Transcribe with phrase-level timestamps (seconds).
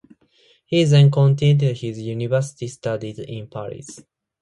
[0.65, 3.99] He then continued his university studies in Paris.